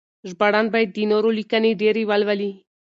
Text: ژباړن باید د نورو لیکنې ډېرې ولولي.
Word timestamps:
ژباړن 0.29 0.65
باید 0.73 0.89
د 0.93 0.97
نورو 1.11 1.29
لیکنې 1.39 1.71
ډېرې 1.81 2.03
ولولي. 2.09 2.51